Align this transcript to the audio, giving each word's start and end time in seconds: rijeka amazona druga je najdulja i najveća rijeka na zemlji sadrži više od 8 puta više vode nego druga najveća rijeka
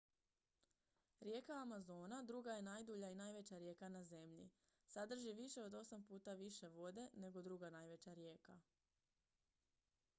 rijeka 1.25 1.55
amazona 1.65 2.21
druga 2.29 2.53
je 2.55 2.61
najdulja 2.61 3.09
i 3.11 3.15
najveća 3.19 3.57
rijeka 3.57 3.89
na 3.89 4.03
zemlji 4.03 4.49
sadrži 4.87 5.33
više 5.33 5.63
od 5.63 5.73
8 5.73 6.05
puta 6.07 6.33
više 6.33 6.69
vode 6.69 7.07
nego 7.15 7.41
druga 7.41 7.69
najveća 7.69 8.13
rijeka 8.13 8.59